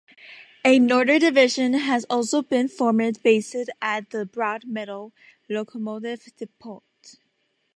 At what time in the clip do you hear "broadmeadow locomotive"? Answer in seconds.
4.25-6.35